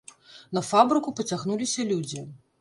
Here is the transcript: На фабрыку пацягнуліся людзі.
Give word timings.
На 0.57 0.63
фабрыку 0.69 1.13
пацягнуліся 1.19 1.87
людзі. 1.93 2.25